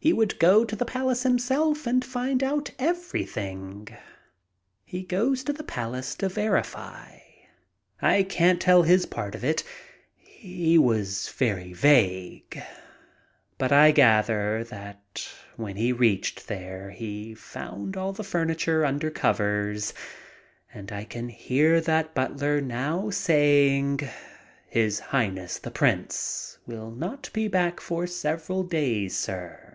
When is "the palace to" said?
5.52-6.28